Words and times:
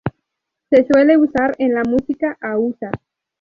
Se 0.71 0.83
suele 0.91 1.15
usar 1.19 1.53
en 1.59 1.75
la 1.75 1.83
música 1.83 2.35
hausa. 2.41 2.89